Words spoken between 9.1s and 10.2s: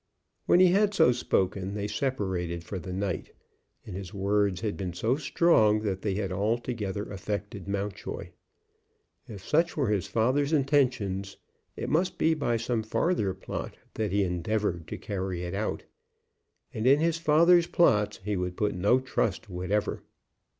If such were his